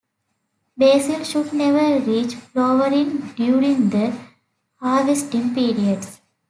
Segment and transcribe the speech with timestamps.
[0.75, 4.11] Basil should never reach flowering during the
[4.77, 6.19] harvesting periods.